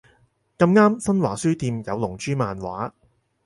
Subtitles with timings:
[0.57, 2.91] 咁啱新華書店有龍珠漫畫